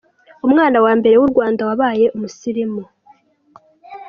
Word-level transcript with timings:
Umwami 0.45 0.77
wa 0.85 0.93
mbere 0.99 1.15
w’u 1.17 1.29
Rwanda 1.33 1.61
wabaye 1.69 2.05
umusilimu. 2.15 2.81